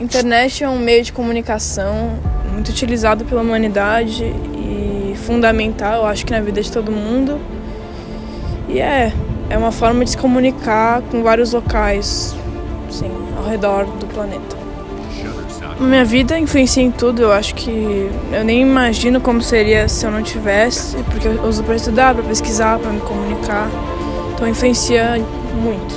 [0.00, 2.18] Internet é um meio de comunicação
[2.50, 7.38] muito utilizado pela humanidade e fundamental, eu acho que na vida de todo mundo.
[8.66, 9.12] E é,
[9.50, 12.34] é uma forma de se comunicar com vários locais,
[12.88, 14.56] assim, ao redor do planeta.
[15.78, 20.10] Minha vida influencia em tudo, eu acho que eu nem imagino como seria se eu
[20.10, 23.68] não tivesse, porque eu uso para estudar, para pesquisar, para me comunicar.
[24.32, 25.22] Então influencia
[25.54, 25.94] muito.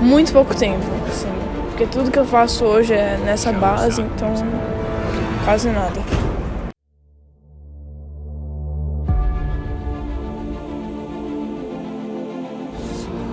[0.00, 1.37] Muito pouco tempo, assim,
[1.78, 4.34] porque tudo que eu faço hoje é nessa base, então
[5.44, 6.00] quase nada.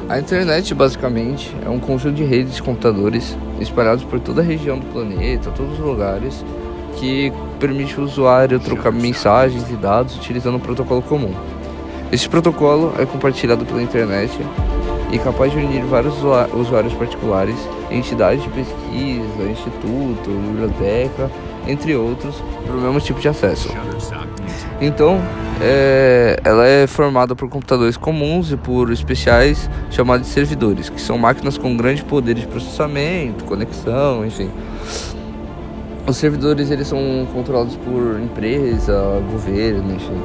[0.08, 4.77] A internet, basicamente, é um conjunto de redes de computadores espalhados por toda a região
[4.77, 6.45] do planeta, todos os lugares,
[6.98, 11.34] que permite o usuário trocar mensagens e dados utilizando um protocolo comum.
[12.12, 14.38] Esse protocolo é compartilhado pela internet
[15.12, 16.16] e capaz de unir vários
[16.54, 17.55] usuários particulares,
[17.90, 21.30] entidades de pesquisa, instituto, biblioteca,
[21.68, 23.70] entre outros, para o mesmo tipo de acesso.
[24.81, 25.20] Então,
[25.62, 31.17] é, ela é formada por computadores comuns e por especiais chamados de servidores, que são
[31.17, 34.50] máquinas com grande poder de processamento, conexão, enfim.
[36.08, 40.22] Os servidores eles são controlados por empresa, governo, enfim.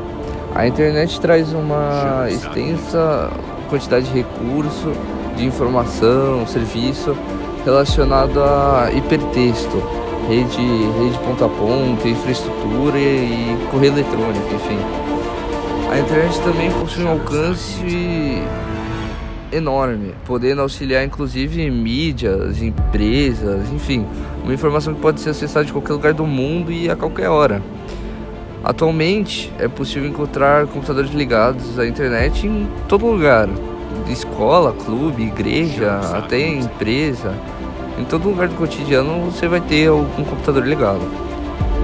[0.54, 3.30] A internet traz uma extensa
[3.70, 4.92] quantidade de recurso,
[5.36, 7.16] de informação, serviço
[7.64, 9.82] relacionado a hipertexto,
[10.28, 10.60] rede,
[10.98, 14.78] rede ponta a ponta, infraestrutura e, correio eletrônico, enfim.
[15.90, 18.42] A internet também possui um alcance
[19.52, 24.06] enorme, podendo auxiliar inclusive mídias, empresas, enfim,
[24.42, 27.62] uma informação que pode ser acessada de qualquer lugar do mundo e a qualquer hora.
[28.62, 33.48] Atualmente é possível encontrar computadores ligados à internet em todo lugar,
[34.08, 37.34] escola, clube, igreja, até empresa.
[37.98, 41.00] Em todo lugar do cotidiano você vai ter um computador ligado.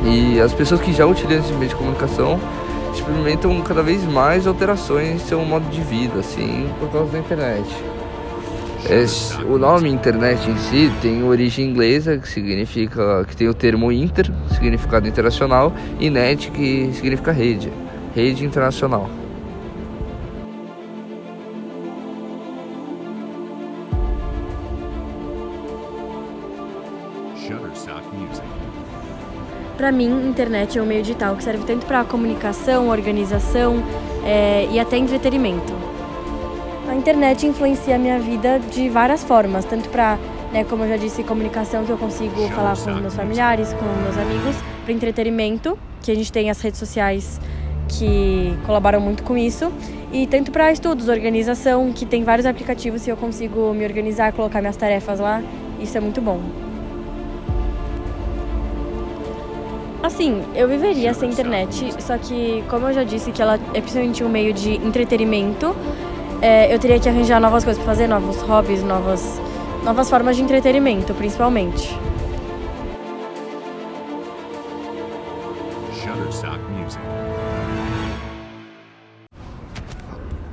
[0.05, 2.39] E as pessoas que já utilizam esse meio de comunicação
[2.95, 7.65] experimentam cada vez mais alterações em seu modo de vida, assim, por causa da internet.
[8.89, 13.91] Esse, o nome internet em si tem origem inglesa, que significa que tem o termo
[13.91, 17.73] inter, significado internacional, e net, que significa rede,
[18.15, 19.11] rede internacional.
[29.77, 33.83] Para mim, internet é um meio digital que serve tanto para comunicação, organização
[34.25, 35.96] é, e até entretenimento.
[36.97, 40.19] A internet influencia a minha vida de várias formas, tanto para,
[40.51, 43.85] né, como eu já disse, comunicação que eu consigo falar com os meus familiares, com
[44.03, 47.39] meus amigos, para entretenimento, que a gente tem as redes sociais
[47.87, 49.71] que colaboram muito com isso,
[50.11, 54.63] e tanto para estudos, organização, que tem vários aplicativos e eu consigo me organizar, colocar
[54.63, 55.43] minhas tarefas lá,
[55.79, 56.41] isso é muito bom.
[60.03, 64.25] Assim, eu viveria sem internet, só que, como eu já disse, que ela é principalmente
[64.25, 65.77] um meio de entretenimento,
[66.43, 69.41] é, eu teria que arranjar novas coisas para fazer, novos hobbies, novas,
[69.85, 71.99] novas formas de entretenimento, principalmente.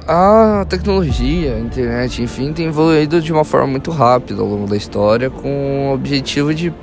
[0.05, 4.75] A tecnologia, a internet, enfim, tem evoluído de uma forma muito rápida ao longo da
[4.75, 6.73] história, com o objetivo de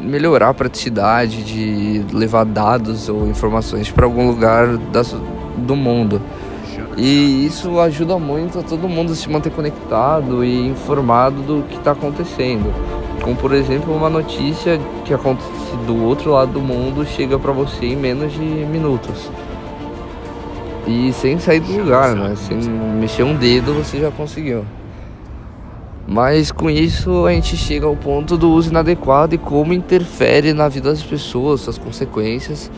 [0.00, 5.14] melhorar a praticidade de levar dados ou informações para algum lugar das,
[5.58, 6.20] do mundo.
[6.96, 11.92] E isso ajuda muito a todo mundo se manter conectado e informado do que está
[11.92, 12.72] acontecendo.
[13.22, 15.50] Como por exemplo, uma notícia que acontece
[15.86, 19.30] do outro lado do mundo chega para você em menos de minutos.
[20.86, 22.34] E sem sair do lugar, né?
[22.36, 24.64] Sem mexer um dedo você já conseguiu.
[26.06, 30.68] Mas com isso a gente chega ao ponto do uso inadequado e como interfere na
[30.68, 32.70] vida das pessoas, suas consequências.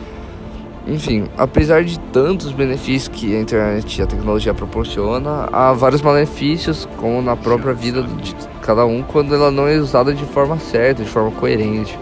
[0.87, 6.87] Enfim, apesar de tantos benefícios que a internet e a tecnologia proporciona, há vários malefícios,
[6.97, 11.03] como na própria vida de cada um, quando ela não é usada de forma certa,
[11.03, 11.97] de forma coerente.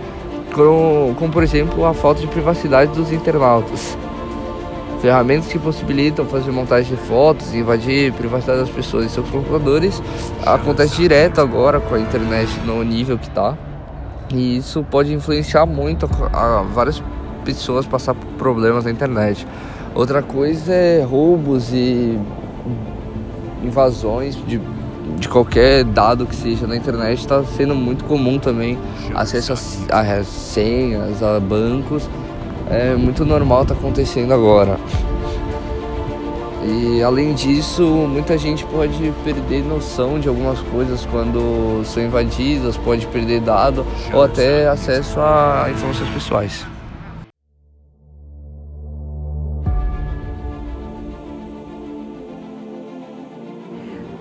[0.53, 3.97] Como, como por exemplo a falta de privacidade dos internautas.
[5.01, 9.29] Ferramentas que possibilitam fazer montagem de fotos e invadir a privacidade das pessoas em seus
[9.29, 10.01] computadores
[10.45, 13.57] acontece direto agora com a internet no nível que está.
[14.33, 17.23] E isso pode influenciar muito a, a várias pessoas
[17.86, 19.48] passar por problemas na internet.
[19.94, 22.19] Outra coisa é roubos e
[23.63, 24.60] invasões de,
[25.18, 28.78] de qualquer dado que seja na internet está sendo muito comum também
[29.13, 29.54] acesso
[29.92, 32.10] a, a senhas, a bancos
[32.69, 34.78] é muito normal tá acontecendo agora.
[36.66, 43.06] E além disso, muita gente pode perder noção de algumas coisas quando são invadidas, pode
[43.07, 46.73] perder dado ou até acesso a informações pessoais.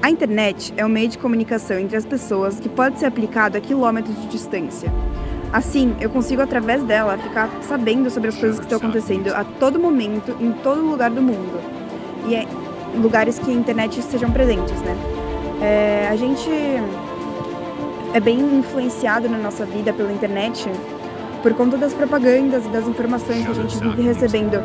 [0.03, 3.61] A internet é um meio de comunicação entre as pessoas que pode ser aplicado a
[3.61, 4.93] quilômetros de distância.
[5.53, 9.79] Assim, eu consigo através dela ficar sabendo sobre as coisas que estão acontecendo a todo
[9.79, 11.61] momento, em todo lugar do mundo.
[12.27, 12.45] E é
[12.97, 14.97] lugares que a internet estejam presentes, né?
[15.61, 16.51] É, a gente
[18.13, 20.69] é bem influenciado na nossa vida pela internet
[21.45, 24.61] por conta das propagandas e das informações que a gente vive recebendo,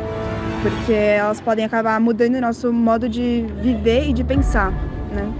[0.62, 4.72] porque elas podem acabar mudando o nosso modo de viver e de pensar
[5.22, 5.32] né?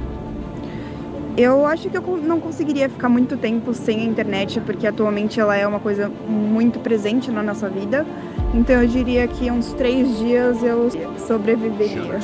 [1.36, 5.56] Eu acho que eu não conseguiria ficar muito tempo sem a internet, porque atualmente ela
[5.56, 8.04] é uma coisa muito presente na nossa vida.
[8.52, 12.18] Então eu diria que uns três dias eu sobreviveria.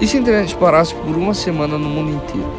[0.00, 2.50] E se a internet parasse por uma semana no mundo inteiro?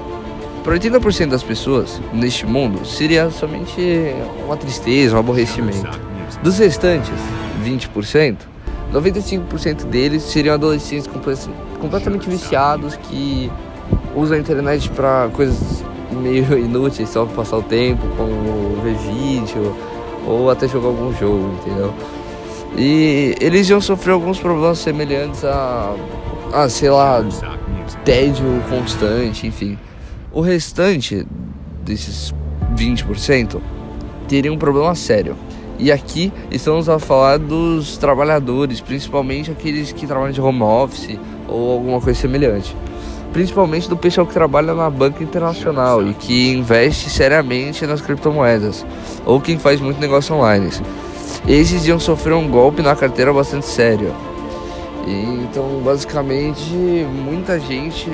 [0.63, 4.13] Para 80% das pessoas neste mundo, seria somente
[4.45, 5.99] uma tristeza, um aborrecimento.
[6.43, 7.09] Dos restantes,
[7.59, 8.38] 20%,
[8.94, 11.07] 95% deles seriam adolescentes
[11.79, 13.51] completamente viciados que
[14.15, 19.75] usam a internet para coisas meio inúteis, só para passar o tempo, como ver vídeo
[20.25, 21.94] ou até jogar algum jogo, entendeu?
[22.77, 25.94] E eles iam sofrer alguns problemas semelhantes a,
[26.53, 27.23] a sei lá,
[28.05, 29.77] tédio constante, enfim.
[30.31, 31.25] O restante
[31.83, 32.33] desses
[32.75, 33.59] 20%
[34.27, 35.35] teria um problema sério
[35.79, 41.17] e aqui estamos a falar dos trabalhadores, principalmente aqueles que trabalham de home office
[41.47, 42.75] ou alguma coisa semelhante.
[43.31, 48.85] Principalmente do pessoal que trabalha na banca internacional e que investe seriamente nas criptomoedas,
[49.25, 50.69] ou quem faz muito negócio online.
[51.47, 54.13] Esses iam sofrer um golpe na carteira bastante sério.
[55.07, 56.73] E, então, basicamente,
[57.23, 58.11] muita gente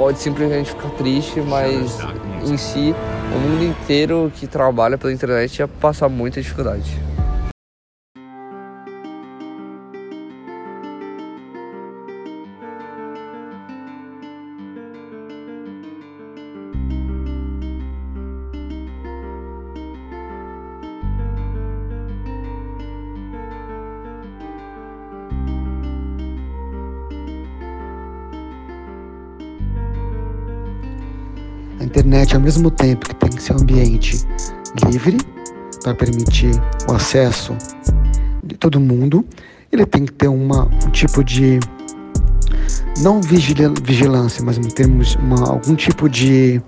[0.00, 1.98] pode simplesmente ficar triste, mas
[2.42, 2.94] em si
[3.36, 6.98] o mundo inteiro que trabalha pela internet ia passar muita dificuldade.
[31.80, 34.22] A internet, ao mesmo tempo que tem que ser um ambiente
[34.86, 35.16] livre
[35.82, 36.50] para permitir
[36.86, 37.56] o acesso
[38.44, 39.24] de todo mundo,
[39.72, 41.58] ele tem que ter uma, um tipo de
[42.98, 46.60] não vigilância, mas termos uma, algum tipo de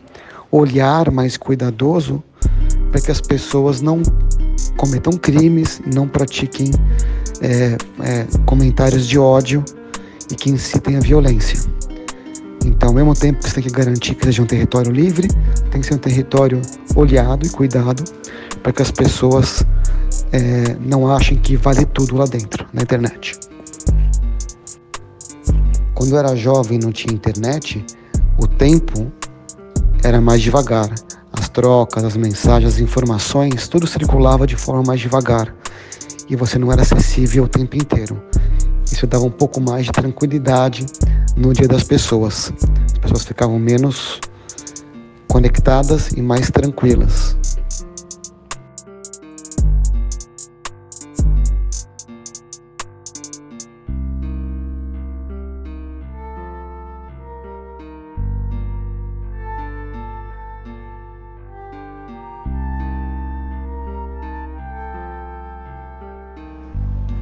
[0.51, 2.23] olhar mais cuidadoso
[2.91, 4.01] para que as pessoas não
[4.79, 6.71] cometam crimes, não pratiquem
[7.43, 9.63] é, é, comentários de ódio
[10.31, 11.61] e que incitem a violência.
[12.65, 15.29] Então, ao mesmo tempo que você tem que garantir que seja um território livre,
[15.71, 16.61] tem que ser um território
[16.95, 18.05] olhado e cuidado
[18.63, 19.65] para que as pessoas
[20.33, 23.39] é, não achem que vale tudo lá dentro, na internet.
[25.95, 27.85] Quando eu era jovem e não tinha internet,
[28.39, 29.13] o tempo
[30.03, 30.91] era mais devagar.
[31.33, 35.55] As trocas, as mensagens, as informações, tudo circulava de forma mais devagar
[36.29, 38.23] e você não era acessível o tempo inteiro.
[38.91, 40.85] Isso dava um pouco mais de tranquilidade
[41.37, 42.53] no dia das pessoas.
[42.93, 44.21] As pessoas ficavam menos
[45.29, 47.37] conectadas e mais tranquilas.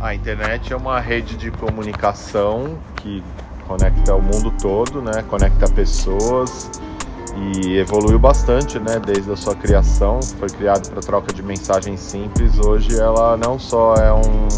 [0.01, 3.23] A internet é uma rede de comunicação que
[3.71, 5.23] conecta o mundo todo, né?
[5.29, 6.69] Conecta pessoas
[7.37, 8.99] e evoluiu bastante, né?
[8.99, 12.59] Desde a sua criação, foi criado para troca de mensagens simples.
[12.59, 14.49] Hoje ela não só é um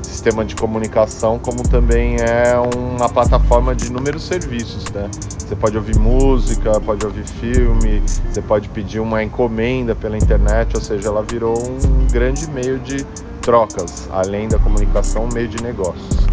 [0.00, 5.10] sistema de comunicação, como também é uma plataforma de inúmeros serviços, né?
[5.36, 8.00] Você pode ouvir música, pode ouvir filme,
[8.30, 13.04] você pode pedir uma encomenda pela internet, ou seja, ela virou um grande meio de
[13.42, 16.30] trocas, além da comunicação, um meio de negócios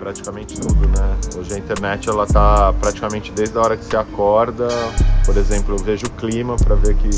[0.00, 1.16] praticamente tudo, né?
[1.36, 4.66] Hoje a internet ela tá praticamente desde a hora que você acorda,
[5.26, 7.10] por exemplo, eu vejo o clima para ver que,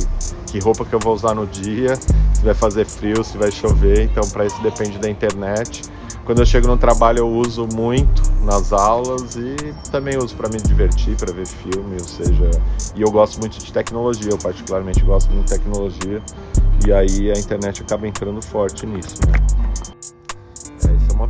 [0.49, 4.03] que roupa que eu vou usar no dia, se vai fazer frio, se vai chover,
[4.03, 5.83] então para isso depende da internet.
[6.25, 9.57] Quando eu chego no trabalho eu uso muito nas aulas e
[9.91, 12.51] também uso para me divertir, para ver filme, ou seja,
[12.95, 16.23] e eu gosto muito de tecnologia, eu particularmente gosto muito de tecnologia
[16.85, 19.72] E aí a internet acaba entrando forte nisso, né?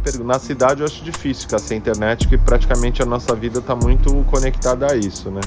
[0.02, 0.25] Pergunta.
[0.25, 4.12] Na cidade eu acho difícil ficar sem internet, porque praticamente a nossa vida está muito
[4.30, 5.40] conectada a isso, né?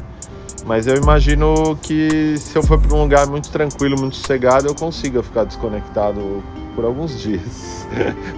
[0.66, 4.74] Mas eu imagino que se eu for para um lugar muito tranquilo, muito sossegado, eu
[4.74, 6.44] consiga ficar desconectado
[6.74, 7.88] por alguns dias.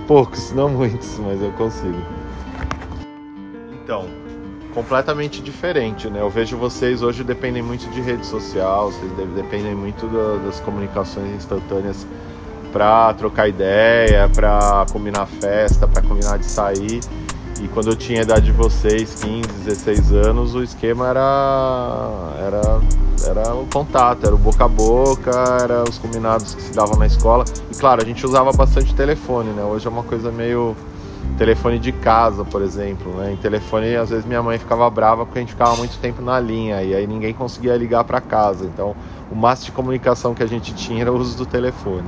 [0.08, 2.02] Poucos, não muitos, mas eu consigo.
[3.82, 4.06] Então,
[4.74, 6.20] completamente diferente, né?
[6.20, 11.34] Eu vejo vocês hoje dependem muito de rede social, vocês dependem muito da, das comunicações
[11.34, 12.06] instantâneas
[12.72, 17.00] para trocar ideia, para combinar festa, para combinar de sair.
[17.62, 22.82] E quando eu tinha a idade de vocês, 15, 16 anos, o esquema era era
[23.26, 25.32] era o contato, era o boca a boca,
[25.62, 27.46] era os combinados que se davam na escola.
[27.72, 29.64] E claro, a gente usava bastante telefone, né?
[29.64, 30.76] Hoje é uma coisa meio
[31.38, 33.34] telefone de casa, por exemplo, né?
[33.34, 36.40] Em telefone, às vezes minha mãe ficava brava porque a gente ficava muito tempo na
[36.40, 38.66] linha e aí ninguém conseguia ligar para casa.
[38.66, 38.96] Então,
[39.32, 42.08] o máximo de comunicação que a gente tinha era o uso do telefone.